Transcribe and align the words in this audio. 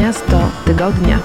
Miasto 0.00 0.50
tygodnia. 0.64 1.18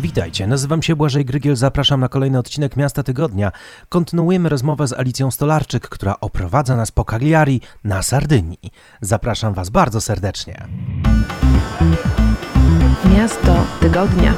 Witajcie, 0.00 0.46
nazywam 0.46 0.82
się 0.82 0.96
Błażej 0.96 1.24
Grygiel, 1.24 1.56
zapraszam 1.56 2.00
na 2.00 2.08
kolejny 2.08 2.38
odcinek 2.38 2.76
Miasta 2.76 3.02
Tygodnia. 3.02 3.52
Kontynuujemy 3.88 4.48
rozmowę 4.48 4.88
z 4.88 4.92
Alicją 4.92 5.30
Stolarczyk, 5.30 5.88
która 5.88 6.14
oprowadza 6.20 6.76
nas 6.76 6.90
po 6.90 7.04
Cagliari 7.04 7.60
na 7.84 8.02
Sardynii. 8.02 8.70
Zapraszam 9.00 9.54
Was 9.54 9.70
bardzo 9.70 10.00
serdecznie. 10.00 10.66
Miasto 13.16 13.64
tygodnia. 13.80 14.34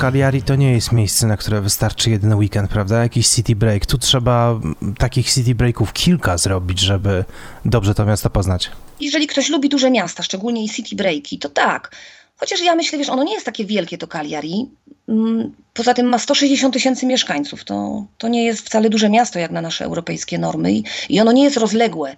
Cagliari 0.00 0.42
to 0.42 0.56
nie 0.56 0.72
jest 0.72 0.92
miejsce, 0.92 1.26
na 1.26 1.36
które 1.36 1.60
wystarczy 1.60 2.10
jeden 2.10 2.34
weekend, 2.34 2.70
prawda? 2.70 3.02
Jakiś 3.02 3.28
city 3.28 3.56
break. 3.56 3.86
Tu 3.86 3.98
trzeba 3.98 4.50
mm, 4.50 4.94
takich 4.98 5.32
city 5.32 5.54
breaków 5.54 5.92
kilka 5.92 6.38
zrobić, 6.38 6.80
żeby 6.80 7.24
dobrze 7.64 7.94
to 7.94 8.04
miasto 8.04 8.30
poznać. 8.30 8.70
Jeżeli 9.00 9.26
ktoś 9.26 9.48
lubi 9.48 9.68
duże 9.68 9.90
miasta, 9.90 10.22
szczególnie 10.22 10.64
i 10.64 10.68
city 10.68 10.96
breaki, 10.96 11.38
to 11.38 11.48
tak. 11.48 11.96
Chociaż 12.36 12.60
ja 12.62 12.74
myślę, 12.74 12.98
wiesz, 12.98 13.08
ono 13.08 13.22
nie 13.22 13.34
jest 13.34 13.46
takie 13.46 13.64
wielkie 13.64 13.98
to 13.98 14.06
Cagliari. 14.06 14.70
Mm, 15.08 15.52
Poza 15.74 15.94
tym 15.94 16.06
ma 16.06 16.18
160 16.18 16.74
tysięcy 16.74 17.06
mieszkańców. 17.06 17.64
To, 17.64 18.04
to 18.18 18.28
nie 18.28 18.44
jest 18.44 18.66
wcale 18.66 18.90
duże 18.90 19.08
miasto 19.08 19.38
jak 19.38 19.50
na 19.50 19.60
nasze 19.60 19.84
europejskie 19.84 20.38
normy 20.38 20.72
i, 20.72 20.84
i 21.08 21.20
ono 21.20 21.32
nie 21.32 21.44
jest 21.44 21.56
rozległe 21.56 22.16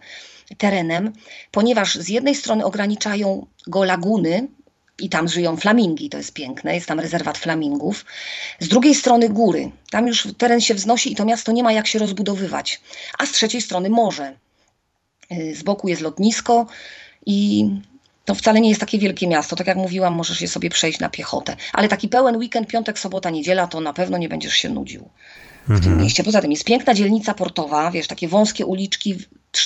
terenem, 0.58 1.12
ponieważ 1.50 1.94
z 1.94 2.08
jednej 2.08 2.34
strony 2.34 2.64
ograniczają 2.64 3.46
go 3.66 3.84
laguny, 3.84 4.48
i 4.98 5.08
tam 5.08 5.28
żyją 5.28 5.56
flamingi, 5.56 6.10
to 6.10 6.18
jest 6.18 6.32
piękne, 6.32 6.74
jest 6.74 6.86
tam 6.86 7.00
rezerwat 7.00 7.38
flamingów. 7.38 8.04
Z 8.60 8.68
drugiej 8.68 8.94
strony 8.94 9.28
góry, 9.28 9.70
tam 9.90 10.06
już 10.06 10.28
teren 10.38 10.60
się 10.60 10.74
wznosi 10.74 11.12
i 11.12 11.16
to 11.16 11.24
miasto 11.24 11.52
nie 11.52 11.62
ma 11.62 11.72
jak 11.72 11.86
się 11.86 11.98
rozbudowywać. 11.98 12.80
A 13.18 13.26
z 13.26 13.32
trzeciej 13.32 13.60
strony 13.60 13.90
morze. 13.90 14.36
Y, 15.32 15.54
Z 15.56 15.62
boku 15.62 15.88
jest 15.88 16.02
lotnisko 16.02 16.66
i 17.26 17.68
to 18.24 18.34
wcale 18.34 18.60
nie 18.60 18.68
jest 18.68 18.80
takie 18.80 18.98
wielkie 18.98 19.26
miasto. 19.26 19.56
Tak 19.56 19.66
jak 19.66 19.76
mówiłam, 19.76 20.14
możesz 20.14 20.40
je 20.40 20.48
sobie 20.48 20.70
przejść 20.70 21.00
na 21.00 21.08
piechotę. 21.08 21.56
Ale 21.72 21.88
taki 21.88 22.08
pełen 22.08 22.36
weekend, 22.36 22.68
piątek, 22.68 22.98
sobota, 22.98 23.30
niedziela, 23.30 23.66
to 23.66 23.80
na 23.80 23.92
pewno 23.92 24.18
nie 24.18 24.28
będziesz 24.28 24.54
się 24.54 24.68
nudził 24.68 25.08
w 25.68 25.82
tym 25.82 25.98
mieście. 25.98 26.24
Poza 26.24 26.40
tym 26.40 26.50
jest 26.50 26.64
piękna 26.64 26.94
dzielnica 26.94 27.34
portowa, 27.34 27.90
wiesz, 27.90 28.06
takie 28.06 28.28
wąskie 28.28 28.66
uliczki, 28.66 29.16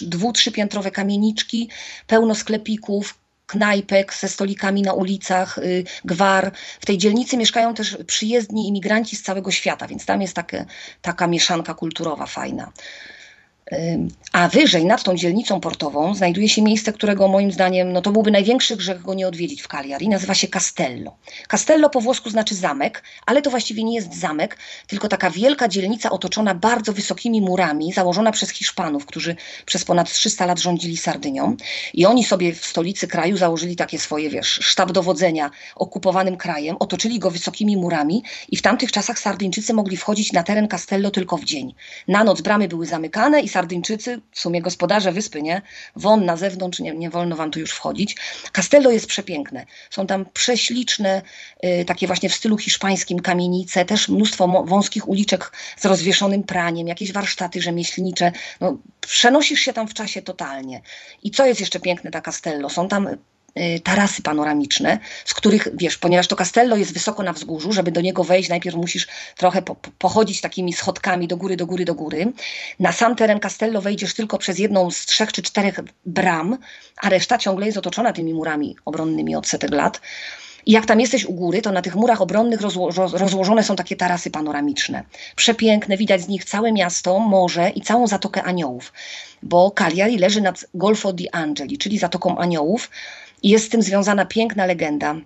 dwu, 0.00 0.32
trzypiętrowe 0.32 0.90
kamieniczki, 0.90 1.68
pełno 2.06 2.34
sklepików, 2.34 3.18
knajpek 3.46 4.14
ze 4.14 4.28
stolikami 4.28 4.82
na 4.82 4.92
ulicach, 4.92 5.58
y, 5.58 5.84
gwar. 6.04 6.52
W 6.80 6.86
tej 6.86 6.98
dzielnicy 6.98 7.36
mieszkają 7.36 7.74
też 7.74 7.98
przyjezdni 8.06 8.68
imigranci 8.68 9.16
z 9.16 9.22
całego 9.22 9.50
świata, 9.50 9.86
więc 9.86 10.06
tam 10.06 10.22
jest 10.22 10.34
takie, 10.34 10.66
taka 11.02 11.26
mieszanka 11.26 11.74
kulturowa 11.74 12.26
fajna. 12.26 12.72
A 14.32 14.48
wyżej, 14.48 14.84
nad 14.84 15.02
tą 15.02 15.16
dzielnicą 15.16 15.60
portową, 15.60 16.14
znajduje 16.14 16.48
się 16.48 16.62
miejsce, 16.62 16.92
którego 16.92 17.28
moim 17.28 17.52
zdaniem 17.52 17.92
no 17.92 18.02
to 18.02 18.10
byłby 18.10 18.30
największy 18.30 18.76
grzech 18.76 19.02
go 19.02 19.14
nie 19.14 19.28
odwiedzić 19.28 19.62
w 19.62 19.68
Cagliari. 19.68 20.08
Nazywa 20.08 20.34
się 20.34 20.48
Castello. 20.48 21.16
Castello 21.48 21.90
po 21.90 22.00
włosku 22.00 22.30
znaczy 22.30 22.54
zamek, 22.54 23.02
ale 23.26 23.42
to 23.42 23.50
właściwie 23.50 23.84
nie 23.84 23.94
jest 23.94 24.14
zamek, 24.14 24.58
tylko 24.86 25.08
taka 25.08 25.30
wielka 25.30 25.68
dzielnica 25.68 26.10
otoczona 26.10 26.54
bardzo 26.54 26.92
wysokimi 26.92 27.40
murami, 27.40 27.92
założona 27.92 28.32
przez 28.32 28.50
Hiszpanów, 28.50 29.06
którzy 29.06 29.36
przez 29.64 29.84
ponad 29.84 30.12
300 30.12 30.46
lat 30.46 30.60
rządzili 30.60 30.96
Sardynią. 30.96 31.56
I 31.94 32.06
oni 32.06 32.24
sobie 32.24 32.52
w 32.52 32.64
stolicy 32.64 33.08
kraju 33.08 33.36
założyli 33.36 33.76
takie 33.76 33.98
swoje, 33.98 34.30
wiesz, 34.30 34.48
sztab 34.48 34.92
dowodzenia 34.92 35.50
okupowanym 35.76 36.36
krajem, 36.36 36.76
otoczyli 36.78 37.18
go 37.18 37.30
wysokimi 37.30 37.76
murami 37.76 38.22
i 38.48 38.56
w 38.56 38.62
tamtych 38.62 38.92
czasach 38.92 39.18
Sardyńczycy 39.18 39.74
mogli 39.74 39.96
wchodzić 39.96 40.32
na 40.32 40.42
teren 40.42 40.68
Castello 40.68 41.10
tylko 41.10 41.36
w 41.36 41.44
dzień. 41.44 41.74
Na 42.08 42.24
noc 42.24 42.40
bramy 42.40 42.68
były 42.68 42.86
zamykane 42.86 43.40
i 43.40 43.48
Sardyńczycy, 43.56 44.20
w 44.32 44.40
sumie 44.40 44.62
gospodarze 44.62 45.12
wyspy, 45.12 45.42
nie? 45.42 45.62
Won 45.96 46.24
na 46.24 46.36
zewnątrz, 46.36 46.78
nie, 46.80 46.94
nie 46.94 47.10
wolno 47.10 47.36
wam 47.36 47.50
tu 47.50 47.60
już 47.60 47.70
wchodzić. 47.70 48.16
Castello 48.52 48.90
jest 48.90 49.06
przepiękne. 49.06 49.66
Są 49.90 50.06
tam 50.06 50.26
prześliczne, 50.32 51.22
y, 51.64 51.84
takie 51.84 52.06
właśnie 52.06 52.28
w 52.28 52.34
stylu 52.34 52.58
hiszpańskim 52.58 53.20
kamienice, 53.20 53.84
też 53.84 54.08
mnóstwo 54.08 54.64
wąskich 54.64 55.08
uliczek 55.08 55.52
z 55.76 55.84
rozwieszonym 55.84 56.42
praniem, 56.42 56.88
jakieś 56.88 57.12
warsztaty 57.12 57.62
rzemieślnicze. 57.62 58.32
No, 58.60 58.78
przenosisz 59.00 59.60
się 59.60 59.72
tam 59.72 59.88
w 59.88 59.94
czasie 59.94 60.22
totalnie. 60.22 60.82
I 61.22 61.30
co 61.30 61.46
jest 61.46 61.60
jeszcze 61.60 61.80
piękne 61.80 62.10
ta 62.10 62.20
Castello? 62.20 62.70
Są 62.70 62.88
tam 62.88 63.08
tarasy 63.84 64.22
panoramiczne, 64.22 64.98
z 65.24 65.34
których, 65.34 65.68
wiesz, 65.74 65.98
ponieważ 65.98 66.26
to 66.28 66.36
Castello 66.36 66.76
jest 66.76 66.92
wysoko 66.92 67.22
na 67.22 67.32
wzgórzu, 67.32 67.72
żeby 67.72 67.92
do 67.92 68.00
niego 68.00 68.24
wejść, 68.24 68.48
najpierw 68.48 68.76
musisz 68.76 69.06
trochę 69.36 69.62
po, 69.62 69.74
po- 69.74 69.90
pochodzić 69.98 70.40
takimi 70.40 70.72
schodkami 70.72 71.28
do 71.28 71.36
góry, 71.36 71.56
do 71.56 71.66
góry, 71.66 71.84
do 71.84 71.94
góry. 71.94 72.32
Na 72.80 72.92
sam 72.92 73.16
teren 73.16 73.40
Castello 73.40 73.80
wejdziesz 73.80 74.14
tylko 74.14 74.38
przez 74.38 74.58
jedną 74.58 74.90
z 74.90 75.06
trzech 75.06 75.32
czy 75.32 75.42
czterech 75.42 75.80
bram, 76.06 76.58
a 77.02 77.08
reszta 77.08 77.38
ciągle 77.38 77.66
jest 77.66 77.78
otoczona 77.78 78.12
tymi 78.12 78.34
murami 78.34 78.76
obronnymi 78.84 79.36
od 79.36 79.46
setek 79.46 79.70
lat. 79.70 80.00
I 80.66 80.72
jak 80.72 80.86
tam 80.86 81.00
jesteś 81.00 81.24
u 81.24 81.32
góry, 81.32 81.62
to 81.62 81.72
na 81.72 81.82
tych 81.82 81.94
murach 81.94 82.20
obronnych 82.20 82.60
rozło 82.60 82.90
roz 82.90 83.12
rozłożone 83.12 83.62
są 83.62 83.76
takie 83.76 83.96
tarasy 83.96 84.30
panoramiczne. 84.30 85.04
Przepiękne, 85.36 85.96
widać 85.96 86.22
z 86.22 86.28
nich 86.28 86.44
całe 86.44 86.72
miasto, 86.72 87.18
morze 87.18 87.70
i 87.70 87.80
całą 87.80 88.06
Zatokę 88.06 88.42
Aniołów, 88.42 88.92
bo 89.42 89.70
Cagliari 89.70 90.18
leży 90.18 90.40
nad 90.40 90.66
Golfo 90.74 91.12
di 91.12 91.30
Angeli, 91.32 91.78
czyli 91.78 91.98
Zatoką 91.98 92.38
Aniołów 92.38 92.90
i 93.42 93.48
jest 93.48 93.66
z 93.66 93.68
tym 93.68 93.82
związana 93.82 94.26
piękna 94.26 94.66
legenda. 94.66 95.16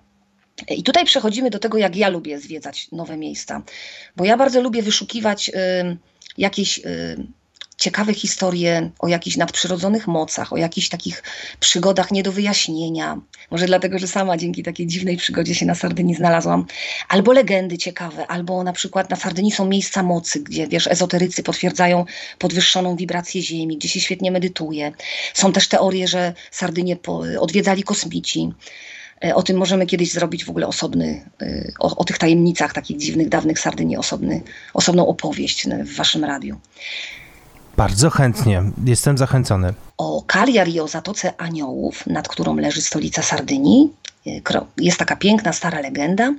I 0.69 0.83
tutaj 0.83 1.05
przechodzimy 1.05 1.51
do 1.51 1.59
tego, 1.59 1.79
jak 1.79 1.97
ja 1.97 2.09
lubię 2.09 2.41
zwiedzać 2.41 2.89
nowe 2.93 3.17
miejsca, 3.17 3.63
bo 4.17 4.25
ja 4.25 4.37
bardzo 4.37 4.61
lubię 4.61 4.83
wyszukiwać 4.83 5.49
y, 5.49 5.53
jakieś 6.39 6.79
y, 6.79 7.27
ciekawe 7.81 8.15
historie 8.15 8.91
o 8.99 9.09
jakichś 9.09 9.37
nadprzyrodzonych 9.37 10.07
mocach, 10.07 10.53
o 10.53 10.57
jakichś 10.57 10.89
takich 10.89 11.23
przygodach 11.61 12.11
nie 12.11 12.23
do 12.23 12.33
wyjaśnienia. 12.33 13.21
Może 13.51 13.67
dlatego, 13.67 13.99
że 13.99 14.09
sama 14.09 14.37
dzięki 14.37 14.63
takiej 14.63 14.87
dziwnej 14.87 15.17
przygodzie 15.17 15.55
się 15.55 15.67
na 15.67 15.75
Sardynii 15.75 16.15
znalazłam. 16.15 16.67
Albo 17.09 17.33
legendy 17.33 17.79
ciekawe, 17.79 18.27
albo 18.27 18.63
na 18.65 18.73
przykład 18.73 19.11
na 19.11 19.17
Sardynii 19.17 19.53
są 19.53 19.67
miejsca 19.67 20.03
mocy, 20.03 20.41
gdzie 20.41 20.69
wiesz, 20.69 20.87
ezoterycy 20.87 21.43
potwierdzają 21.43 22.05
podwyższoną 22.39 22.97
wibrację 22.97 23.43
Ziemi, 23.43 23.77
gdzie 23.79 23.89
się 23.89 24.01
świetnie 24.01 24.31
medytuje. 24.31 24.93
Są 25.35 25.53
też 25.53 25.69
teorie, 25.69 26.09
że 26.09 26.35
Sardynię 26.51 26.97
odwiedzali 27.41 27.83
kosmici. 27.83 28.53
E, 29.25 29.35
O 29.35 29.43
tym 29.43 29.57
możemy 29.57 29.87
kiedyś 29.87 30.13
zrobić 30.13 30.45
w 30.45 30.51
ogóle 30.51 30.67
osobny, 30.67 31.25
y, 31.43 31.73
o, 31.79 31.97
o 31.97 32.05
tych 32.05 32.19
tajemnicach 32.19 32.73
takich 32.73 32.97
dziwnych, 32.99 33.29
dawnych 33.29 33.59
Sardynii, 33.59 33.97
osobny, 33.97 34.43
osobną 34.75 35.07
opowieść 35.07 35.67
n- 35.67 35.85
w 35.85 35.95
waszym 35.97 36.25
radiu. 36.25 36.61
Bardzo 37.81 38.11
chętnie, 38.11 38.63
jestem 38.85 39.19
zachęcony. 39.19 39.75
O 39.99 40.23
Cagliari 40.27 40.75
i 40.75 40.81
o 40.81 40.89
Zatoce 40.89 41.41
Aniołów, 41.41 42.07
nad 42.07 42.29
którą 42.29 42.57
leży 42.57 42.83
stolica 42.83 43.23
Sardynii, 43.23 43.93
kro- 44.27 44.65
jest 44.77 44.99
taka 44.99 45.17
piękna, 45.17 45.53
stara 45.53 45.81
legenda 45.81 46.35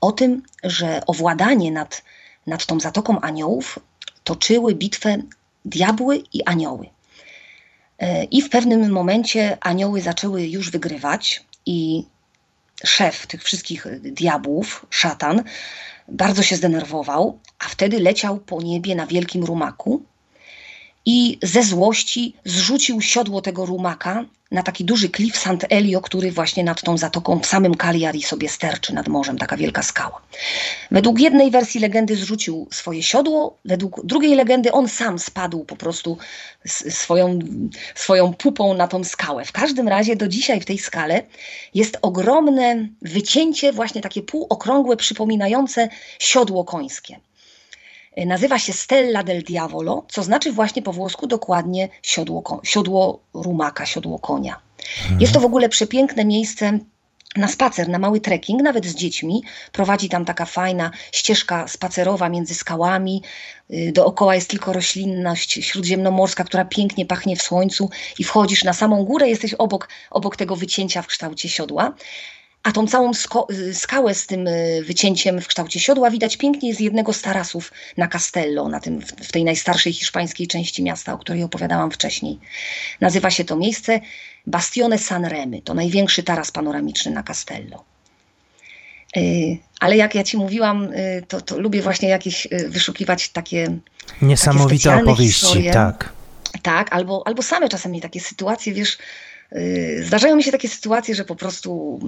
o 0.00 0.12
tym, 0.12 0.42
że 0.64 1.00
o 1.06 1.12
władanie 1.12 1.72
nad, 1.72 2.02
nad 2.46 2.66
tą 2.66 2.80
Zatoką 2.80 3.20
Aniołów 3.20 3.78
toczyły 4.24 4.74
bitwę 4.74 5.16
diabły 5.64 6.22
i 6.32 6.44
anioły. 6.44 6.86
E, 7.98 8.24
I 8.24 8.42
w 8.42 8.50
pewnym 8.50 8.90
momencie 8.90 9.58
anioły 9.60 10.00
zaczęły 10.00 10.42
już 10.42 10.70
wygrywać 10.70 11.44
i 11.66 12.04
szef 12.84 13.26
tych 13.26 13.42
wszystkich 13.42 13.86
diabłów, 14.00 14.86
szatan, 14.90 15.42
bardzo 16.08 16.42
się 16.42 16.56
zdenerwował, 16.56 17.38
a 17.58 17.64
wtedy 17.68 18.00
leciał 18.00 18.36
po 18.36 18.62
niebie 18.62 18.94
na 18.94 19.06
wielkim 19.06 19.44
rumaku 19.44 20.02
i 21.06 21.38
ze 21.42 21.62
złości 21.62 22.34
zrzucił 22.44 23.00
siodło 23.00 23.40
tego 23.40 23.66
rumaka 23.66 24.24
na 24.50 24.62
taki 24.62 24.84
duży 24.84 25.08
klif 25.08 25.38
Sant 25.38 25.64
Elio, 25.68 26.00
który 26.00 26.32
właśnie 26.32 26.64
nad 26.64 26.82
tą 26.82 26.98
zatoką 26.98 27.40
w 27.40 27.46
samym 27.46 27.74
Cagliari 27.74 28.22
sobie 28.22 28.48
sterczy 28.48 28.94
nad 28.94 29.08
morzem, 29.08 29.38
taka 29.38 29.56
wielka 29.56 29.82
skała. 29.82 30.20
Według 30.90 31.20
jednej 31.20 31.50
wersji 31.50 31.80
legendy 31.80 32.16
zrzucił 32.16 32.68
swoje 32.70 33.02
siodło, 33.02 33.58
według 33.64 34.06
drugiej 34.06 34.34
legendy 34.34 34.72
on 34.72 34.88
sam 34.88 35.18
spadł 35.18 35.64
po 35.64 35.76
prostu 35.76 36.18
swoją, 36.66 37.38
swoją 37.94 38.34
pupą 38.34 38.74
na 38.74 38.88
tą 38.88 39.04
skałę. 39.04 39.44
W 39.44 39.52
każdym 39.52 39.88
razie 39.88 40.16
do 40.16 40.28
dzisiaj 40.28 40.60
w 40.60 40.64
tej 40.64 40.78
skale 40.78 41.22
jest 41.74 41.98
ogromne 42.02 42.88
wycięcie, 43.02 43.72
właśnie 43.72 44.00
takie 44.00 44.22
półokrągłe, 44.22 44.96
przypominające 44.96 45.88
siodło 46.18 46.64
końskie. 46.64 47.20
Y, 48.18 48.26
Nazywa 48.26 48.58
się 48.58 48.72
Stella 48.72 49.22
del 49.22 49.42
Diavolo, 49.42 50.04
co 50.08 50.22
znaczy 50.22 50.52
właśnie 50.52 50.82
po 50.82 50.92
włosku 50.92 51.26
dokładnie 51.26 51.88
siodło, 52.02 52.60
siodło 52.64 53.20
rumaka, 53.34 53.86
siodło 53.86 54.18
konia. 54.18 54.60
Jest 55.20 55.32
to 55.32 55.40
w 55.40 55.44
ogóle 55.44 55.68
przepiękne 55.68 56.24
miejsce 56.24 56.78
na 57.36 57.48
spacer, 57.48 57.88
na 57.88 57.98
mały 57.98 58.20
trekking, 58.20 58.62
nawet 58.62 58.86
z 58.86 58.94
dziećmi. 58.94 59.42
Prowadzi 59.72 60.08
tam 60.08 60.24
taka 60.24 60.44
fajna 60.44 60.90
ścieżka 61.12 61.68
spacerowa 61.68 62.28
między 62.28 62.54
skałami. 62.54 63.22
Y, 63.70 63.92
Dookoła 63.94 64.34
jest 64.34 64.50
tylko 64.50 64.72
roślinność 64.72 65.52
śródziemnomorska, 65.52 66.44
która 66.44 66.64
pięknie 66.64 67.06
pachnie 67.06 67.36
w 67.36 67.42
słońcu 67.42 67.90
i 68.18 68.24
wchodzisz 68.24 68.64
na 68.64 68.72
samą 68.72 69.04
górę, 69.04 69.28
jesteś 69.28 69.54
obok, 69.54 69.88
obok 70.10 70.36
tego 70.36 70.56
wycięcia 70.56 71.02
w 71.02 71.06
kształcie 71.06 71.48
siodła. 71.48 71.94
A 72.64 72.72
tą 72.72 72.86
całą 72.86 73.10
y, 73.50 73.74
skałę 73.74 74.14
z 74.14 74.26
tym 74.26 74.46
y, 74.46 74.82
wycięciem 74.86 75.40
w 75.40 75.46
kształcie 75.46 75.80
siodła 75.80 76.10
widać 76.10 76.36
pięknie 76.36 76.74
z 76.74 76.80
jednego 76.80 77.12
z 77.12 77.22
tarasów 77.22 77.72
na 77.96 78.08
Castello, 78.08 78.68
na 78.68 78.80
tym, 78.80 79.00
w 79.00 79.32
tej 79.32 79.44
najstarszej 79.44 79.92
hiszpańskiej 79.92 80.46
części 80.46 80.82
miasta, 80.82 81.12
o 81.12 81.18
której 81.18 81.42
opowiadałam 81.42 81.90
wcześniej. 81.90 82.38
Nazywa 83.00 83.30
się 83.30 83.44
to 83.44 83.56
miejsce 83.56 84.00
Bastione 84.46 84.98
San 84.98 85.24
Remy, 85.24 85.62
to 85.62 85.74
największy 85.74 86.22
taras 86.22 86.50
panoramiczny 86.50 87.12
na 87.12 87.22
Castello. 87.22 87.84
Y, 89.16 89.58
ale 89.80 89.96
jak 89.96 90.14
ja 90.14 90.24
ci 90.24 90.36
mówiłam, 90.36 90.88
to, 91.28 91.40
to 91.40 91.60
lubię 91.60 91.82
właśnie 91.82 92.08
jakieś 92.08 92.48
wyszukiwać 92.68 93.28
takie. 93.28 93.78
Niesamowite 94.22 94.90
takie 94.90 95.02
opowieści, 95.02 95.40
historie. 95.40 95.72
tak. 95.72 96.12
Tak, 96.62 96.92
albo, 96.92 97.22
albo 97.26 97.42
same 97.42 97.68
czasem 97.68 98.00
takie 98.00 98.20
sytuacje, 98.20 98.72
wiesz, 98.72 98.98
zdarzają 100.02 100.36
mi 100.36 100.42
się 100.42 100.52
takie 100.52 100.68
sytuacje, 100.68 101.14
że 101.14 101.24
po 101.24 101.36
prostu 101.36 102.00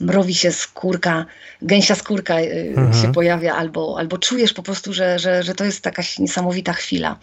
mrowi 0.00 0.34
się 0.34 0.52
skórka, 0.52 1.26
gęsia 1.62 1.94
skórka 1.94 2.40
y, 2.40 2.74
mhm. 2.76 3.02
się 3.02 3.12
pojawia, 3.12 3.54
albo, 3.54 3.96
albo 3.98 4.18
czujesz 4.18 4.52
po 4.52 4.62
prostu, 4.62 4.92
że, 4.92 5.18
że, 5.18 5.42
że 5.42 5.54
to 5.54 5.64
jest 5.64 5.86
jakaś 5.86 6.18
niesamowita 6.18 6.72
chwila. 6.72 7.18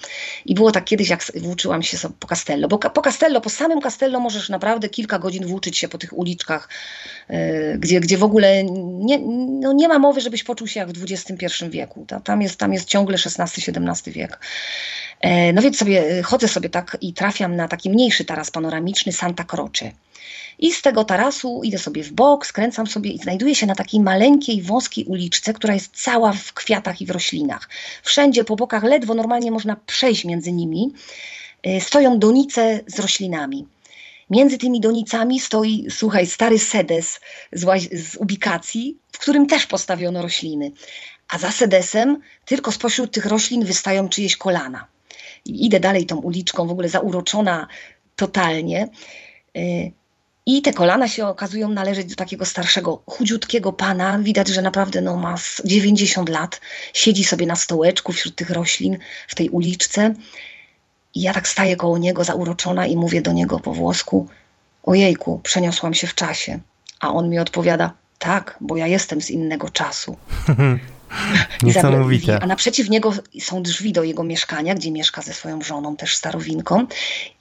I 0.46 0.56
było 0.56 0.72
tak 0.72 0.86
kiedyś, 0.86 1.10
jak 1.10 1.24
włóczyłam 1.36 1.84
się 1.84 1.98
po 2.20 2.28
Castello, 2.28 2.68
bo 2.68 2.78
po 2.78 3.02
Castello, 3.02 3.42
po 3.42 3.50
samym 3.50 3.82
Castello 3.82 4.20
możesz 4.20 4.50
naprawdę 4.50 4.90
kilka 4.90 5.20
godzin 5.20 5.48
włóczyć 5.48 5.78
się 5.78 5.88
po 5.88 5.98
tych 5.98 6.18
uliczkach, 6.18 6.70
yy, 7.30 7.38
gdzie, 7.78 8.00
gdzie 8.00 8.18
w 8.18 8.24
ogóle 8.24 8.64
nie, 8.64 9.20
no 9.62 9.74
nie 9.74 9.88
ma 9.88 10.00
mowy, 10.00 10.22
żebyś 10.22 10.44
poczuł 10.44 10.68
się 10.68 10.80
jak 10.80 10.92
w 10.92 11.04
XXI 11.12 11.46
wieku. 11.70 12.06
Tam 12.24 12.42
jest, 12.42 12.60
tam 12.60 12.74
jest 12.74 12.88
ciągle 12.88 13.18
XVI-XVII 13.18 14.12
wiek. 14.12 14.40
E, 15.22 15.54
no 15.54 15.62
więc 15.62 15.78
sobie 15.78 16.24
chodzę 16.24 16.48
sobie 16.48 16.70
tak 16.70 16.98
i 17.02 17.14
trafiam 17.14 17.56
na 17.56 17.68
taki 17.68 17.90
mniejszy 17.90 18.26
taras 18.26 18.52
panoramiczny 18.52 19.12
Santa 19.12 19.44
Croce. 19.44 19.92
I 20.60 20.72
z 20.72 20.82
tego 20.82 21.04
tarasu 21.04 21.62
idę 21.64 21.80
sobie 21.80 22.04
w 22.04 22.12
bok, 22.12 22.46
skręcam 22.46 22.88
sobie 22.88 23.12
i 23.12 23.18
znajduję 23.18 23.56
się 23.56 23.66
na 23.66 23.76
takiej 23.76 24.00
maleńkiej, 24.00 24.62
wąskiej 24.62 25.06
uliczce, 25.06 25.54
która 25.54 25.74
jest 25.74 26.04
cała 26.04 26.34
w 26.34 26.54
kwiatach 26.54 27.02
i 27.02 27.06
w 27.06 27.12
roślinach. 27.12 27.70
Wszędzie 28.04 28.44
po 28.44 28.56
bokach 28.56 28.84
ledwo 28.84 29.14
normalnie 29.14 29.52
można 29.52 29.76
przejść 29.76 30.26
między 30.26 30.52
nimi. 30.52 30.94
Y, 31.68 31.82
stoją 31.82 32.20
donice 32.20 32.80
z 32.88 33.00
roślinami. 33.00 33.68
Między 34.30 34.58
tymi 34.58 34.80
donicami 34.80 35.40
stoi, 35.40 35.88
słuchaj, 35.90 36.28
stary 36.28 36.60
sedes 36.60 37.20
z, 37.52 37.64
z 37.94 38.16
ubikacji, 38.16 38.98
w 39.12 39.20
którym 39.20 39.48
też 39.48 39.66
postawiono 39.66 40.22
rośliny. 40.22 40.72
A 41.30 41.38
za 41.38 41.52
sedesem 41.52 42.22
tylko 42.46 42.72
spośród 42.72 43.12
tych 43.12 43.26
roślin 43.26 43.66
wystają 43.66 44.10
czyjeś 44.10 44.38
kolana. 44.38 44.88
I 45.46 45.66
idę 45.66 45.80
dalej 45.80 46.06
tą 46.06 46.16
uliczką, 46.16 46.68
w 46.68 46.72
ogóle 46.72 46.90
zauroczona 46.90 47.68
totalnie. 48.16 48.88
I 50.50 50.62
te 50.62 50.74
kolana 50.74 51.08
się 51.08 51.28
okazują 51.28 51.70
należeć 51.70 52.10
do 52.10 52.16
takiego 52.16 52.46
starszego, 52.46 53.02
chudziutkiego 53.06 53.74
pana. 53.74 54.20
Widać, 54.20 54.48
że 54.48 54.62
naprawdę 54.62 55.02
no, 55.02 55.18
ma 55.18 55.36
90 55.66 56.30
lat. 56.30 56.62
Siedzi 56.94 57.24
sobie 57.24 57.46
na 57.46 57.56
stołeczku 57.56 58.14
wśród 58.14 58.36
tych 58.36 58.50
roślin 58.50 58.98
w 59.28 59.36
tej 59.36 59.50
uliczce. 59.50 60.14
I 61.16 61.22
ja 61.22 61.34
tak 61.34 61.48
staję 61.48 61.76
koło 61.76 61.98
niego 61.98 62.24
zauroczona 62.24 62.86
i 62.86 62.96
mówię 62.96 63.22
do 63.22 63.32
niego 63.32 63.60
po 63.60 63.74
włosku: 63.74 64.28
Ojejku, 64.84 65.40
przeniosłam 65.44 65.94
się 65.94 66.08
w 66.08 66.16
czasie. 66.16 66.60
A 67.00 67.14
on 67.14 67.30
mi 67.30 67.40
odpowiada: 67.40 67.94
Tak, 68.20 68.58
bo 68.62 68.78
ja 68.78 68.88
jestem 68.88 69.22
z 69.22 69.30
innego 69.30 69.70
czasu. 69.70 70.18
Niesamowite. 71.64 72.40
A 72.44 72.48
naprzeciw 72.48 72.90
niego 72.90 73.14
są 73.40 73.64
drzwi 73.64 73.94
do 73.94 74.04
jego 74.04 74.24
mieszkania, 74.24 74.76
gdzie 74.76 74.92
mieszka 74.92 75.22
ze 75.22 75.34
swoją 75.34 75.62
żoną, 75.62 75.96
też 75.96 76.16
starowinką. 76.16 76.88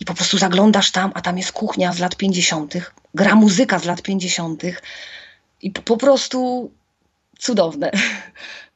I 0.01 0.05
po 0.05 0.15
prostu 0.15 0.39
zaglądasz 0.39 0.91
tam, 0.91 1.13
a 1.15 1.21
tam 1.21 1.39
jest 1.39 1.53
kuchnia 1.53 1.93
z 1.93 1.99
lat 1.99 2.17
50., 2.17 2.75
gra 3.15 3.35
muzyka 3.35 3.79
z 3.79 3.85
lat 3.85 4.03
50. 4.03 4.63
I 5.63 5.71
po, 5.71 5.83
po 5.83 5.97
prostu 5.97 6.71
cudowne. 7.39 7.91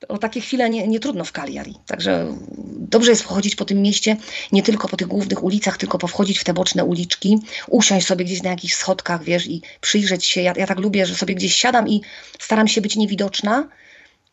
O 0.09 0.19
takie 0.19 0.41
chwile 0.41 0.71
nie, 0.71 0.89
nie 0.89 1.01
trudno 1.01 1.25
w 1.25 1.33
Cagliari. 1.33 1.75
Także 1.87 2.37
dobrze 2.77 3.11
jest 3.11 3.25
pochodzić 3.25 3.57
po 3.57 3.65
tym 3.65 3.83
mieście, 3.83 4.17
nie 4.53 4.63
tylko 4.63 4.89
po 4.89 4.97
tych 4.97 5.07
głównych 5.07 5.45
ulicach, 5.45 5.77
tylko 5.77 5.99
powchodzić 5.99 6.39
w 6.39 6.45
te 6.45 6.55
boczne 6.55 6.85
uliczki, 6.85 7.39
usiąść 7.69 8.07
sobie 8.07 8.25
gdzieś 8.25 8.43
na 8.43 8.51
jakichś 8.51 8.75
schodkach, 8.75 9.25
wiesz, 9.25 9.47
i 9.47 9.63
przyjrzeć 9.81 10.27
się. 10.27 10.43
Ja, 10.43 10.53
ja 10.57 10.67
tak 10.67 10.79
lubię, 10.79 11.07
że 11.07 11.15
sobie 11.15 11.35
gdzieś 11.35 11.57
siadam 11.57 11.89
i 11.89 12.03
staram 12.39 12.69
się 12.69 12.81
być 12.81 12.97
niewidoczna, 12.97 13.69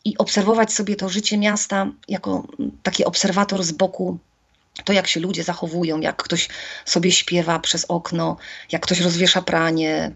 i 0.08 0.18
obserwować 0.18 0.72
sobie 0.72 0.96
to 0.96 1.08
życie 1.08 1.38
miasta 1.38 1.86
jako 2.08 2.46
taki 2.82 3.04
obserwator 3.04 3.64
z 3.64 3.72
boku, 3.72 4.18
to 4.84 4.92
jak 4.92 5.06
się 5.06 5.20
ludzie 5.20 5.44
zachowują, 5.44 6.00
jak 6.00 6.22
ktoś 6.22 6.48
sobie 6.84 7.12
śpiewa 7.12 7.58
przez 7.58 7.84
okno, 7.84 8.36
jak 8.72 8.82
ktoś 8.82 9.00
rozwiesza 9.00 9.42
pranie, 9.42 10.12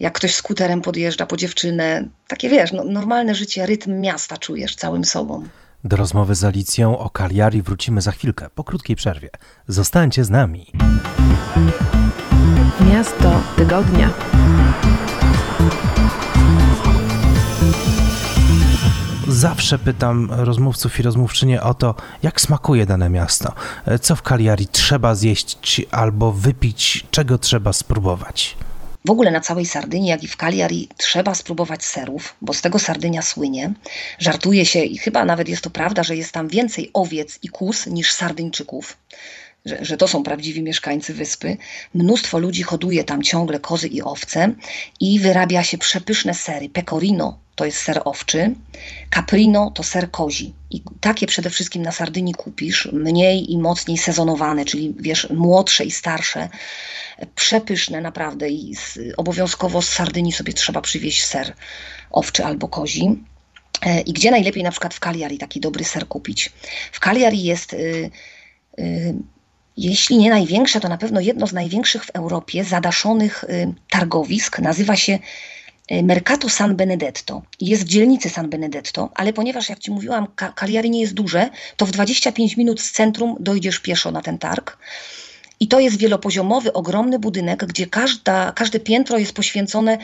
jak 0.00 0.14
ktoś 0.14 0.34
skuterem 0.34 0.82
podjeżdża 0.82 1.26
po 1.26 1.36
dziewczynę. 1.36 2.08
Takie 2.28 2.48
wiesz, 2.48 2.72
no, 2.72 2.84
normalne 2.84 3.34
życie, 3.34 3.66
rytm 3.66 4.00
miasta 4.00 4.36
czujesz 4.36 4.76
całym 4.76 5.04
sobą. 5.04 5.48
Do 5.84 5.96
rozmowy 5.96 6.34
z 6.34 6.44
Alicją 6.44 6.98
o 6.98 7.10
Cagliari 7.10 7.62
wrócimy 7.62 8.00
za 8.00 8.12
chwilkę, 8.12 8.50
po 8.54 8.64
krótkiej 8.64 8.96
przerwie. 8.96 9.30
Zostańcie 9.68 10.24
z 10.24 10.30
nami. 10.30 10.72
Miasto 12.92 13.42
tygodnia. 13.56 14.10
Zawsze 19.36 19.78
pytam 19.78 20.28
rozmówców 20.30 21.00
i 21.00 21.02
rozmówczynie 21.02 21.62
o 21.62 21.74
to, 21.74 21.94
jak 22.22 22.40
smakuje 22.40 22.86
dane 22.86 23.10
miasto, 23.10 23.52
co 24.02 24.16
w 24.16 24.22
Cagliari 24.22 24.66
trzeba 24.66 25.14
zjeść 25.14 25.82
albo 25.90 26.32
wypić, 26.32 27.06
czego 27.10 27.38
trzeba 27.38 27.72
spróbować. 27.72 28.56
W 29.04 29.10
ogóle 29.10 29.30
na 29.30 29.40
całej 29.40 29.66
Sardynii, 29.66 30.10
jak 30.10 30.22
i 30.22 30.28
w 30.28 30.36
Cagliari, 30.36 30.88
trzeba 30.96 31.34
spróbować 31.34 31.84
serów, 31.84 32.36
bo 32.42 32.52
z 32.52 32.60
tego 32.60 32.78
Sardynia 32.78 33.22
słynie. 33.22 33.72
Żartuje 34.18 34.66
się 34.66 34.84
i 34.84 34.98
chyba 34.98 35.24
nawet 35.24 35.48
jest 35.48 35.62
to 35.62 35.70
prawda, 35.70 36.02
że 36.02 36.16
jest 36.16 36.32
tam 36.32 36.48
więcej 36.48 36.90
owiec 36.94 37.38
i 37.42 37.48
kus 37.48 37.86
niż 37.86 38.12
Sardyńczyków. 38.12 38.96
Że, 39.66 39.84
że, 39.84 39.96
to 39.96 40.08
są 40.08 40.22
prawdziwi 40.22 40.62
mieszkańcy 40.62 41.14
wyspy. 41.14 41.56
Mnóstwo 41.94 42.38
ludzi 42.38 42.62
hoduje 42.62 43.04
tam 43.04 43.22
ciągle 43.22 43.60
kozy 43.60 43.88
i 43.88 44.02
owce 44.02 44.54
i 45.00 45.20
wyrabia 45.20 45.62
się 45.64 45.78
przepyszne 45.78 46.34
sery. 46.34 46.68
Pecorino 46.68 47.38
to 47.56 47.64
jest 47.64 47.78
ser 47.78 48.02
owczy, 48.04 48.54
caprino 49.14 49.70
to 49.70 49.82
ser 49.82 50.10
kozi. 50.10 50.54
I 50.70 50.82
takie 51.00 51.26
przede 51.26 51.50
wszystkim 51.50 51.82
na 51.82 51.92
Sardynii 51.92 52.34
kupisz, 52.34 52.88
mniej 52.92 53.52
i 53.52 53.58
mocniej 53.58 53.98
sezonowane, 53.98 54.64
czyli 54.64 54.94
wiesz, 54.98 55.30
młodsze 55.30 55.84
i 55.84 55.90
starsze, 55.90 56.48
przepyszne 57.34 58.00
naprawdę 58.00 58.48
i 58.48 58.74
z, 58.74 58.98
obowiązkowo 59.16 59.82
z 59.82 59.88
Sardynii 59.88 60.32
sobie 60.32 60.52
trzeba 60.52 60.80
przywieźć 60.80 61.24
ser 61.24 61.54
owczy 62.10 62.44
albo 62.44 62.68
kozi. 62.68 63.24
E, 63.82 64.00
I 64.00 64.12
gdzie 64.12 64.30
najlepiej 64.30 64.62
na 64.62 64.70
przykład 64.70 64.94
w 64.94 65.00
Cagliari 65.00 65.38
taki 65.38 65.60
dobry 65.60 65.84
ser 65.84 66.08
kupić? 66.08 66.52
W 66.92 67.00
Cagliari 67.00 67.42
jest... 67.42 67.72
Y, 67.72 68.10
y, 68.78 69.14
jeśli 69.76 70.18
nie 70.18 70.30
największe, 70.30 70.80
to 70.80 70.88
na 70.88 70.98
pewno 70.98 71.20
jedno 71.20 71.46
z 71.46 71.52
największych 71.52 72.04
w 72.04 72.10
Europie 72.10 72.64
zadaszonych 72.64 73.44
y, 73.44 73.74
targowisk. 73.90 74.58
Nazywa 74.58 74.96
się 74.96 75.18
E, 75.88 76.02
Mercato 76.02 76.48
San 76.48 76.76
Benedetto. 76.76 77.42
Jest 77.60 77.84
w 77.84 77.88
dzielnicy 77.88 78.30
San 78.30 78.50
Benedetto, 78.50 79.10
ale 79.14 79.32
ponieważ, 79.32 79.68
jak 79.68 79.78
Ci 79.78 79.90
mówiłam, 79.90 80.26
Cagliari 80.54 80.90
nie 80.90 81.00
jest 81.00 81.14
duże, 81.14 81.50
to 81.76 81.86
w 81.86 81.90
25 81.90 82.56
minut 82.56 82.80
z 82.80 82.92
centrum 82.92 83.36
dojdziesz 83.40 83.78
pieszo 83.78 84.10
na 84.10 84.22
ten 84.22 84.38
targ. 84.38 84.78
I 85.60 85.68
to 85.68 85.80
jest 85.80 85.98
wielopoziomowy, 85.98 86.72
ogromny 86.72 87.18
budynek, 87.18 87.64
gdzie 87.66 87.86
każda, 87.86 88.52
każde 88.52 88.80
piętro 88.80 89.18
jest 89.18 89.32
poświęcone 89.32 89.98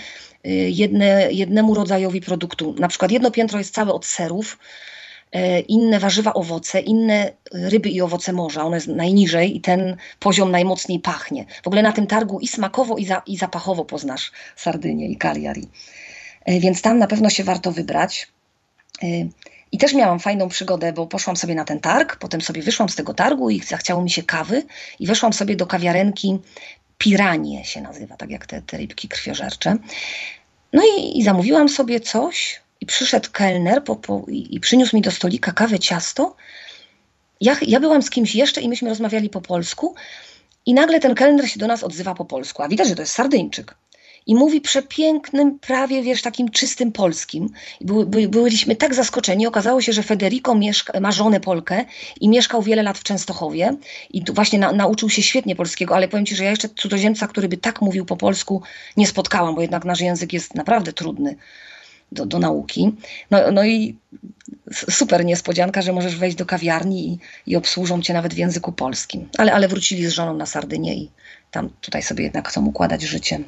y, 0.46 0.50
jedne, 0.50 1.32
jednemu 1.32 1.74
rodzajowi 1.74 2.20
produktu. 2.20 2.74
Na 2.78 2.88
przykład 2.88 3.10
jedno 3.10 3.30
piętro 3.30 3.58
jest 3.58 3.74
całe 3.74 3.92
od 3.92 4.06
serów, 4.06 4.58
inne 5.68 6.00
warzywa, 6.00 6.34
owoce, 6.34 6.80
inne 6.80 7.32
ryby 7.52 7.88
i 7.88 8.00
owoce 8.00 8.32
morza. 8.32 8.64
One 8.64 8.76
jest 8.76 8.88
najniżej 8.88 9.56
i 9.56 9.60
ten 9.60 9.96
poziom 10.18 10.50
najmocniej 10.50 11.00
pachnie. 11.00 11.46
W 11.62 11.66
ogóle 11.66 11.82
na 11.82 11.92
tym 11.92 12.06
targu 12.06 12.40
i 12.40 12.48
smakowo, 12.48 12.96
i, 12.96 13.04
za, 13.04 13.22
i 13.26 13.36
zapachowo 13.36 13.84
poznasz 13.84 14.32
Sardynię 14.56 15.08
i 15.08 15.16
Cagliari. 15.16 15.68
E, 16.44 16.60
więc 16.60 16.82
tam 16.82 16.98
na 16.98 17.06
pewno 17.06 17.30
się 17.30 17.44
warto 17.44 17.72
wybrać. 17.72 18.28
E, 19.02 19.06
I 19.72 19.78
też 19.78 19.94
miałam 19.94 20.20
fajną 20.20 20.48
przygodę, 20.48 20.92
bo 20.92 21.06
poszłam 21.06 21.36
sobie 21.36 21.54
na 21.54 21.64
ten 21.64 21.80
targ, 21.80 22.16
potem 22.16 22.40
sobie 22.40 22.62
wyszłam 22.62 22.88
z 22.88 22.94
tego 22.94 23.14
targu 23.14 23.50
i 23.50 23.60
zachciało 23.60 24.02
mi 24.02 24.10
się 24.10 24.22
kawy 24.22 24.62
i 25.00 25.06
weszłam 25.06 25.32
sobie 25.32 25.56
do 25.56 25.66
kawiarenki 25.66 26.38
Piranie 26.98 27.64
się 27.64 27.80
nazywa, 27.80 28.16
tak 28.16 28.30
jak 28.30 28.46
te, 28.46 28.62
te 28.62 28.76
rybki 28.76 29.08
krwiożercze. 29.08 29.76
No 30.72 30.82
i, 30.98 31.18
i 31.18 31.22
zamówiłam 31.22 31.68
sobie 31.68 32.00
coś, 32.00 32.60
i 32.82 32.86
przyszedł 32.86 33.28
kelner 33.32 33.84
po, 33.84 33.96
po, 33.96 34.24
i, 34.28 34.60
przyniósł 34.60 34.96
mi 34.96 35.02
do 35.02 35.10
stolika 35.10 35.52
kawę, 35.52 35.78
ciasto. 35.78 36.36
Ja, 37.40 37.56
ja 37.62 37.80
byłam 37.80 38.02
z 38.02 38.10
kimś 38.10 38.34
jeszcze 38.34 38.60
i 38.60 38.68
myśmy 38.68 38.88
rozmawiali 38.88 39.30
po 39.30 39.40
polsku 39.40 39.94
i 40.66 40.74
nagle 40.74 41.00
ten 41.00 41.14
kelner 41.14 41.48
się 41.50 41.60
do 41.60 41.66
nas 41.66 41.84
odzywa 41.84 42.14
po 42.14 42.24
polsku, 42.24 42.62
a 42.62 42.68
widać, 42.68 42.88
że 42.88 42.94
to 42.94 43.02
jest 43.02 43.12
Sardyńczyk. 43.12 43.74
i 44.26 44.34
mówi 44.34 44.60
przepięknym, 44.60 45.58
prawie 45.58 46.02
wiesz, 46.02 46.22
takim 46.22 46.50
czystym 46.50 46.92
polskim. 46.92 47.50
By, 47.80 48.06
by, 48.06 48.28
byliśmy 48.28 48.76
tak 48.76 48.94
zaskoczeni. 48.94 49.46
Okazało 49.46 49.80
się, 49.80 49.92
że 49.92 50.02
Federico 50.02 50.54
mieszka, 50.54 51.00
ma 51.00 51.12
żonę 51.12 51.40
Polkę 51.40 51.84
i 52.20 52.28
mieszkał 52.28 52.62
wiele 52.62 52.82
lat 52.82 52.98
w 52.98 53.02
Częstochowie 53.02 53.76
i 54.10 54.24
tu 54.24 54.34
właśnie 54.34 54.58
na, 54.58 54.72
nauczył 54.72 55.10
się 55.10 55.22
świetnie 55.22 55.56
polskiego, 55.56 55.94
ale 55.96 56.08
powiem 56.08 56.26
Ci, 56.26 56.36
że 56.36 56.44
ja 56.44 56.50
jeszcze 56.50 56.68
cudzoziemca, 56.68 57.26
który 57.26 57.48
by 57.48 57.56
tak 57.56 57.80
mówił 57.80 58.04
po 58.04 58.16
polsku 58.16 58.62
nie 58.96 59.06
spotkałam, 59.06 59.54
bo 59.54 59.60
jednak 59.60 59.84
nasz 59.84 60.00
język 60.00 60.32
jest 60.32 60.54
naprawdę 60.54 60.92
trudny 60.92 61.36
do, 62.12 62.26
do 62.26 62.38
nauki. 62.38 62.92
No, 63.30 63.50
no 63.52 63.64
i 63.64 63.96
super 64.90 65.24
niespodzianka, 65.24 65.82
że 65.82 65.92
możesz 65.92 66.16
wejść 66.16 66.36
do 66.36 66.46
kawiarni 66.46 67.08
i, 67.08 67.18
i 67.46 67.56
obsłużą 67.56 68.02
cię 68.02 68.14
nawet 68.14 68.34
w 68.34 68.38
języku 68.38 68.72
polskim. 68.72 69.28
Ale, 69.38 69.52
ale 69.52 69.68
wrócili 69.68 70.06
z 70.06 70.12
żoną 70.12 70.36
na 70.36 70.46
Sardynię 70.46 70.94
i 70.94 71.10
tam 71.50 71.70
tutaj 71.80 72.02
sobie 72.02 72.24
jednak 72.24 72.48
chcą 72.48 72.66
układać 72.66 73.02
życie. 73.02 73.40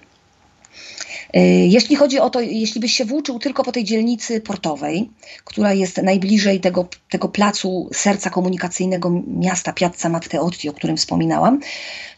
Y, 1.37 1.41
jeśli 1.69 1.97
chodzi 1.97 2.19
o 2.19 2.31
to, 2.31 2.41
jeśli 2.41 2.81
byś 2.81 2.93
się 2.93 3.05
włóczył 3.05 3.39
tylko 3.39 3.65
po 3.65 3.73
tej 3.73 3.85
dzielnicy 3.85 4.41
portowej, 4.41 5.11
która 5.45 5.73
jest 5.73 6.03
najbliżej 6.03 6.61
tego, 6.61 6.89
tego 7.11 7.29
placu 7.29 7.89
serca 7.93 8.31
komunikacyjnego 8.31 9.23
miasta 9.27 9.73
Piazza 9.73 10.09
Matteotti, 10.09 10.69
o 10.69 10.73
którym 10.73 10.97
wspominałam, 10.97 11.61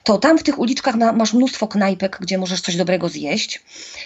to 0.04 0.18
tam 0.18 0.38
w 0.38 0.42
tych 0.42 0.58
uliczkach 0.58 0.94
masz 0.96 1.35
mnóstwo 1.35 1.68
knajpek, 1.68 2.18
gdzie 2.20 2.38
możesz 2.38 2.61
coś 2.61 2.76
dobrego 2.76 3.08
zjeść. 3.08 3.62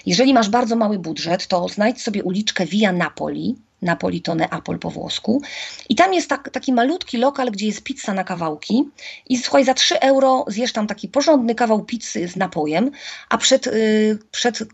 Jeżeli 0.06 0.34
masz 0.34 0.48
bardzo 0.48 0.76
mały 0.76 0.98
budżet, 0.98 1.46
to 1.46 1.68
znajdź 1.68 2.02
sobie 2.02 2.22
uliczkę 2.22 2.66
Via 2.66 2.92
Napoli, 2.92 3.56
Napolitone 3.82 4.48
Apol 4.50 4.78
po 4.78 4.90
włosku. 4.90 5.42
I 5.88 5.94
tam 5.94 6.14
jest 6.14 6.28
tak, 6.28 6.50
taki 6.50 6.72
malutki 6.72 7.16
lokal, 7.16 7.50
gdzie 7.50 7.66
jest 7.66 7.82
pizza 7.82 8.14
na 8.14 8.24
kawałki. 8.24 8.88
I 9.28 9.38
słuchaj, 9.38 9.64
za 9.64 9.74
3 9.74 10.00
euro 10.00 10.44
zjesz 10.48 10.72
tam 10.72 10.86
taki 10.86 11.08
porządny 11.08 11.54
kawał 11.54 11.84
pizzy 11.84 12.28
z 12.28 12.36
napojem, 12.36 12.90
a 13.28 13.38
przed, 13.38 13.66
y, 13.66 14.18
przed 14.30 14.60
y, 14.60 14.66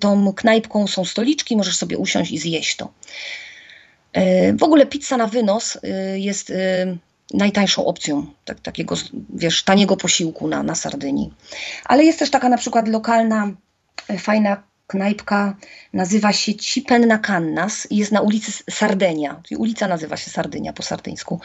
tą 0.00 0.32
knajpką 0.32 0.86
są 0.86 1.04
stoliczki, 1.04 1.56
możesz 1.56 1.76
sobie 1.76 1.98
usiąść 1.98 2.32
i 2.32 2.38
zjeść 2.38 2.76
to. 2.76 2.92
Y, 4.16 4.56
w 4.58 4.62
ogóle 4.62 4.86
pizza 4.86 5.16
na 5.16 5.26
wynos 5.26 5.78
jest 6.14 6.52
najtańszą 7.34 7.84
opcją 7.84 8.26
tak, 8.44 8.60
takiego, 8.60 8.94
wiesz, 9.34 9.62
taniego 9.62 9.96
posiłku 9.96 10.48
na, 10.48 10.62
na 10.62 10.74
Sardynii. 10.74 11.34
Ale 11.84 12.04
jest 12.04 12.18
też 12.18 12.30
taka 12.30 12.48
na 12.48 12.56
przykład 12.56 12.88
lokalna, 12.88 13.50
fajna 14.18 14.69
knajpka 14.90 15.56
nazywa 15.92 16.32
się 16.32 16.54
Cipenna 16.54 17.18
Cannas 17.18 17.86
i 17.90 17.96
jest 17.96 18.12
na 18.12 18.20
ulicy 18.20 18.52
Sardenia. 18.70 19.40
Czyli 19.44 19.58
ulica 19.58 19.88
nazywa 19.88 20.16
się 20.16 20.30
Sardynia 20.30 20.72
po 20.72 20.82
sardyńsku. 20.82 21.40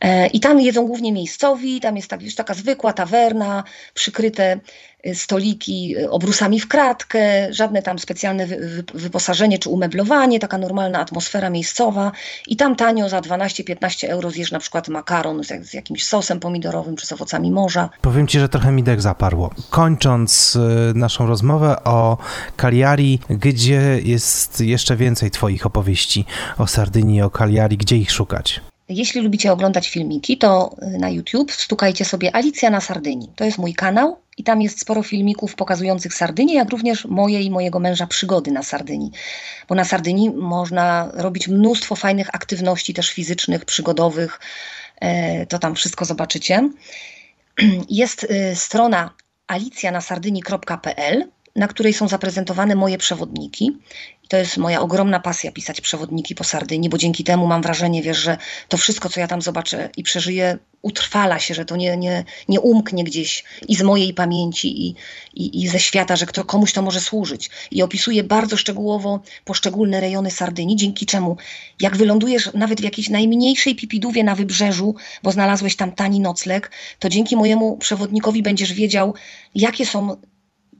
E, 0.00 0.26
I 0.26 0.40
tam 0.40 0.60
jedzą 0.60 0.86
głównie 0.86 1.12
miejscowi, 1.12 1.80
tam 1.80 1.96
jest 1.96 2.08
tak, 2.08 2.22
już 2.22 2.34
taka 2.34 2.54
zwykła 2.54 2.92
tawerna, 2.92 3.64
przykryte 3.94 4.60
stoliki 5.14 5.96
y, 5.98 6.10
obrusami 6.10 6.60
w 6.60 6.68
kratkę, 6.68 7.52
żadne 7.52 7.82
tam 7.82 7.98
specjalne 7.98 8.46
wyposażenie 8.94 9.58
czy 9.58 9.70
umeblowanie, 9.70 10.40
taka 10.40 10.58
normalna 10.58 10.98
atmosfera 10.98 11.50
miejscowa 11.50 12.12
i 12.46 12.56
tam 12.56 12.76
tanio 12.76 13.08
za 13.08 13.20
12-15 13.20 14.08
euro 14.08 14.30
zjesz 14.30 14.52
na 14.52 14.58
przykład 14.58 14.88
makaron 14.88 15.44
z, 15.44 15.68
z, 15.68 15.74
jakimś 15.74 16.04
sosem 16.04 16.40
pomidorowym 16.40 16.96
czy 16.96 17.06
z 17.06 17.12
owocami 17.12 17.52
morza. 17.52 17.88
Powiem 18.00 18.26
Ci, 18.26 18.40
że 18.40 18.48
trochę 18.48 18.72
mi 18.72 18.82
dech 18.82 19.00
zaparło. 19.00 19.50
Kończąc 19.70 20.56
y, 20.56 20.60
naszą 20.94 21.26
rozmowę 21.26 21.84
o 21.84 22.18
Cagliari, 22.56 23.18
gdzie 23.30 24.00
jest 24.04 24.60
jeszcze 24.60 24.96
więcej 24.96 25.30
Twoich 25.30 25.66
opowieści 25.66 26.24
o 26.58 26.66
Sardynii, 26.66 27.22
o 27.22 27.30
Cagliari, 27.30 27.76
gdzie 27.76 27.96
ich 27.96 28.10
szukać? 28.10 28.60
Jeśli 28.88 29.20
lubicie 29.20 29.52
oglądać 29.52 29.88
filmiki, 29.88 30.38
to 30.38 30.76
na 30.82 31.10
YouTube 31.10 31.52
stukajcie 31.52 32.04
sobie 32.04 32.36
Alicja 32.36 32.70
na 32.70 32.80
Sardynii. 32.80 33.30
To 33.36 33.44
jest 33.44 33.58
mój 33.58 33.74
kanał 33.74 34.18
i 34.38 34.44
tam 34.44 34.62
jest 34.62 34.80
sporo 34.80 35.02
filmików 35.02 35.54
pokazujących 35.54 36.14
Sardynię, 36.14 36.54
jak 36.54 36.70
również 36.70 37.04
moje 37.04 37.40
i 37.40 37.50
mojego 37.50 37.80
męża 37.80 38.06
przygody 38.06 38.50
na 38.50 38.62
Sardynii. 38.62 39.10
Bo 39.68 39.74
na 39.74 39.84
Sardynii 39.84 40.30
można 40.30 41.10
robić 41.14 41.48
mnóstwo 41.48 41.96
fajnych 41.96 42.34
aktywności 42.34 42.94
też 42.94 43.10
fizycznych, 43.10 43.64
przygodowych. 43.64 44.40
E, 45.00 45.46
to 45.46 45.58
tam 45.58 45.74
wszystko 45.74 46.04
zobaczycie. 46.04 46.70
Jest 47.90 48.26
e, 48.30 48.56
strona 48.56 49.10
alicjanasardynii.pl, 49.46 51.28
na 51.56 51.68
której 51.68 51.92
są 51.92 52.08
zaprezentowane 52.08 52.74
moje 52.74 52.98
przewodniki. 52.98 53.78
I 54.24 54.28
to 54.28 54.36
jest 54.36 54.56
moja 54.56 54.80
ogromna 54.80 55.20
pasja 55.20 55.52
pisać 55.52 55.80
przewodniki 55.80 56.34
po 56.34 56.44
Sardynii, 56.44 56.90
bo 56.90 56.98
dzięki 56.98 57.24
temu 57.24 57.46
mam 57.46 57.62
wrażenie, 57.62 58.02
wiesz, 58.02 58.18
że 58.18 58.38
to 58.68 58.76
wszystko, 58.76 59.08
co 59.08 59.20
ja 59.20 59.28
tam 59.28 59.42
zobaczę 59.42 59.90
i 59.96 60.02
przeżyję, 60.02 60.58
utrwala 60.82 61.38
się, 61.38 61.54
że 61.54 61.64
to 61.64 61.76
nie, 61.76 61.96
nie, 61.96 62.24
nie 62.48 62.60
umknie 62.60 63.04
gdzieś 63.04 63.44
i 63.68 63.76
z 63.76 63.82
mojej 63.82 64.14
pamięci, 64.14 64.86
i, 64.86 64.94
i, 65.34 65.62
i 65.62 65.68
ze 65.68 65.80
świata, 65.80 66.16
że 66.16 66.26
kto, 66.26 66.44
komuś 66.44 66.72
to 66.72 66.82
może 66.82 67.00
służyć. 67.00 67.50
I 67.70 67.82
opisuję 67.82 68.24
bardzo 68.24 68.56
szczegółowo 68.56 69.20
poszczególne 69.44 70.00
rejony 70.00 70.30
Sardynii, 70.30 70.76
dzięki 70.76 71.06
czemu, 71.06 71.36
jak 71.80 71.96
wylądujesz 71.96 72.50
nawet 72.54 72.80
w 72.80 72.84
jakiejś 72.84 73.08
najmniejszej 73.08 73.74
pipidówie 73.74 74.24
na 74.24 74.34
wybrzeżu, 74.34 74.94
bo 75.22 75.32
znalazłeś 75.32 75.76
tam 75.76 75.92
tani 75.92 76.20
nocleg, 76.20 76.70
to 76.98 77.08
dzięki 77.08 77.36
mojemu 77.36 77.76
przewodnikowi 77.76 78.42
będziesz 78.42 78.72
wiedział, 78.72 79.14
jakie 79.54 79.86
są 79.86 80.16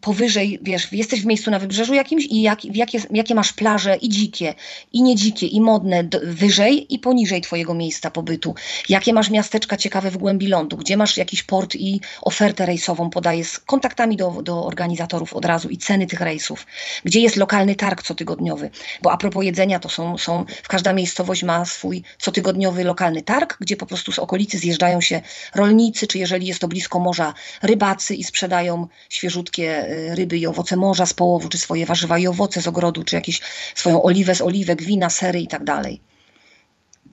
powyżej, 0.04 0.58
wiesz, 0.62 0.92
jesteś 0.92 1.22
w 1.22 1.26
miejscu 1.26 1.50
na 1.50 1.58
wybrzeżu 1.58 1.94
jakimś 1.94 2.24
i 2.24 2.42
jak, 2.42 2.64
jakie, 2.64 2.98
jakie 3.10 3.34
masz 3.34 3.52
plaże 3.52 3.96
i 3.96 4.08
dzikie, 4.08 4.54
i 4.92 5.02
niedzikie, 5.02 5.46
i 5.46 5.60
modne 5.60 6.08
wyżej 6.22 6.94
i 6.94 6.98
poniżej 6.98 7.40
twojego 7.40 7.74
miejsca 7.74 8.10
pobytu. 8.10 8.54
Jakie 8.88 9.12
masz 9.12 9.30
miasteczka 9.30 9.76
ciekawe 9.76 10.10
w 10.10 10.16
głębi 10.16 10.46
lądu, 10.46 10.76
gdzie 10.76 10.96
masz 10.96 11.16
jakiś 11.16 11.42
port 11.42 11.74
i 11.74 12.00
ofertę 12.22 12.66
rejsową 12.66 13.10
podaję 13.10 13.44
z 13.44 13.58
kontaktami 13.58 14.16
do, 14.16 14.30
do 14.42 14.66
organizatorów 14.66 15.34
od 15.34 15.44
razu 15.44 15.68
i 15.68 15.78
ceny 15.78 16.06
tych 16.06 16.20
rejsów. 16.20 16.66
Gdzie 17.04 17.20
jest 17.20 17.36
lokalny 17.36 17.74
targ 17.74 18.02
cotygodniowy. 18.02 18.70
Bo 19.02 19.12
a 19.12 19.16
propos 19.16 19.44
jedzenia, 19.44 19.78
to 19.78 19.88
są, 19.88 20.18
są 20.18 20.44
każda 20.68 20.92
miejscowość 20.92 21.42
ma 21.42 21.64
swój 21.64 22.02
cotygodniowy 22.18 22.84
lokalny 22.84 23.22
targ, 23.22 23.56
gdzie 23.60 23.76
po 23.76 23.86
prostu 23.86 24.12
z 24.12 24.18
okolicy 24.18 24.58
zjeżdżają 24.58 25.00
się 25.00 25.20
rolnicy, 25.54 26.06
czy 26.06 26.18
jeżeli 26.18 26.46
jest 26.46 26.60
to 26.60 26.68
blisko 26.68 26.98
morza, 26.98 27.34
rybacy 27.62 28.14
i 28.14 28.24
sprzedają 28.24 28.86
świeżutkie 29.08 29.93
ryby 30.14 30.38
i 30.38 30.46
owoce 30.46 30.76
morza 30.76 31.06
z 31.06 31.14
połowu, 31.14 31.48
czy 31.48 31.58
swoje 31.58 31.86
warzywa 31.86 32.18
i 32.18 32.26
owoce 32.26 32.62
z 32.62 32.68
ogrodu, 32.68 33.04
czy 33.04 33.16
jakieś 33.16 33.40
swoją 33.74 34.02
oliwę 34.02 34.34
z 34.34 34.40
oliwek, 34.40 34.82
wina, 34.82 35.10
sery 35.10 35.40
i 35.40 35.46
tak 35.46 35.64
dalej. 35.64 36.00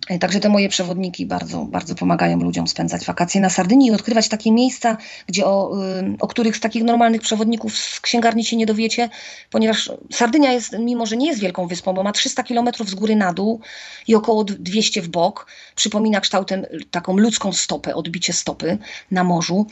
E, 0.10 0.20
także 0.20 0.40
te 0.40 0.50
moje 0.50 0.70
przewodniki 0.70 1.26
bardzo, 1.26 1.66
bardzo 1.66 1.96
pomagają 1.96 2.40
ludziom 2.40 2.68
spędzać 2.68 3.06
wakacje 3.06 3.42
na 3.42 3.50
Sardynii 3.50 3.88
i 3.88 3.92
odkrywać 3.92 4.30
takie 4.30 4.52
miejsca, 4.52 4.98
gdzie 5.28 5.46
o, 5.46 5.72
o 6.20 6.28
których 6.28 6.58
z 6.58 6.60
takich 6.60 6.84
normalnych 6.84 7.22
przewodników 7.22 7.78
z 7.78 8.00
księgarni 8.00 8.46
się 8.46 8.56
nie 8.56 8.66
dowiecie, 8.66 9.10
ponieważ 9.50 9.92
Sardynia 10.12 10.52
jest, 10.52 10.76
mimo 10.80 11.06
że 11.06 11.18
nie 11.18 11.28
jest 11.28 11.40
wielką 11.40 11.68
wyspą, 11.68 11.94
bo 11.94 12.04
ma 12.04 12.12
300 12.12 12.44
kilometrów 12.44 12.90
z 12.90 12.96
góry 12.96 13.16
na 13.16 13.34
dół 13.34 13.62
i 14.08 14.16
około 14.16 14.44
200 14.44 15.02
w 15.02 15.08
bok, 15.08 15.48
przypomina 15.76 16.22
kształtem 16.22 16.66
taką 16.92 17.18
ludzką 17.18 17.54
stopę, 17.54 17.96
odbicie 17.96 18.34
stopy 18.34 18.78
na 19.12 19.24
morzu 19.24 19.68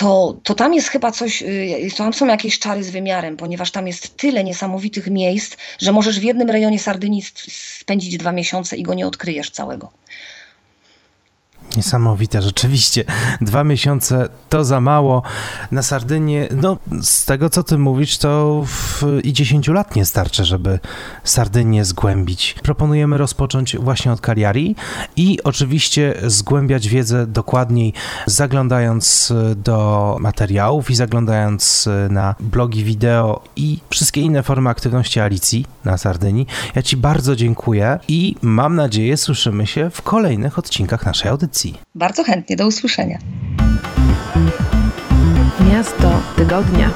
to, 0.00 0.36
to 0.42 0.54
tam 0.54 0.74
jest 0.74 0.88
chyba 0.88 1.12
coś, 1.12 1.42
y, 1.42 1.90
tam 1.96 2.12
są 2.12 2.26
jakieś 2.26 2.58
czary 2.58 2.84
z 2.84 2.90
wymiarem, 2.90 3.36
ponieważ 3.36 3.70
tam 3.70 3.86
jest 3.86 4.16
tyle 4.16 4.44
niesamowitych 4.44 5.06
miejsc, 5.10 5.56
że 5.78 5.92
możesz 5.92 6.20
w 6.20 6.22
jednym 6.22 6.50
rejonie 6.50 6.78
Sardynii 6.78 7.22
spędzić 7.78 8.16
dwa 8.16 8.32
miesiące 8.32 8.76
i 8.76 8.82
go 8.82 8.94
nie 8.94 9.06
odkryjesz 9.06 9.50
całego. 9.50 9.92
Niesamowite, 11.76 12.42
rzeczywiście. 12.42 13.04
Dwa 13.40 13.64
miesiące 13.64 14.28
to 14.48 14.64
za 14.64 14.80
mało. 14.80 15.22
Na 15.70 15.82
Sardynię, 15.82 16.48
no 16.56 16.76
z 17.02 17.24
tego 17.24 17.50
co 17.50 17.62
ty 17.62 17.78
mówisz, 17.78 18.18
to 18.18 18.62
w, 18.66 19.04
i 19.24 19.32
10 19.32 19.68
lat 19.68 19.96
nie 19.96 20.04
starczy, 20.04 20.44
żeby 20.44 20.78
Sardynię 21.24 21.84
zgłębić. 21.84 22.54
Proponujemy 22.62 23.18
rozpocząć 23.18 23.76
właśnie 23.76 24.12
od 24.12 24.20
Cagliari 24.20 24.76
i 25.16 25.38
oczywiście 25.44 26.14
zgłębiać 26.26 26.88
wiedzę 26.88 27.26
dokładniej, 27.26 27.92
zaglądając 28.26 29.32
do 29.56 30.16
materiałów 30.20 30.90
i 30.90 30.94
zaglądając 30.94 31.88
na 32.10 32.34
blogi 32.40 32.84
wideo 32.84 33.42
i 33.56 33.78
wszystkie 33.90 34.20
inne 34.20 34.42
formy 34.42 34.70
aktywności 34.70 35.20
Alicji 35.20 35.66
na 35.84 35.98
Sardynii. 35.98 36.46
Ja 36.74 36.82
Ci 36.82 36.96
bardzo 36.96 37.36
dziękuję 37.36 37.98
i 38.08 38.36
mam 38.42 38.76
nadzieję 38.76 39.16
słyszymy 39.16 39.66
się 39.66 39.90
w 39.90 40.02
kolejnych 40.02 40.58
odcinkach 40.58 41.06
naszej 41.06 41.30
audycji. 41.60 41.74
Bardzo 41.94 42.24
chętnie, 42.24 42.56
do 42.56 42.66
usłyszenia. 42.66 43.18
Miasto 45.72 46.22
tygodnia. 46.36 46.90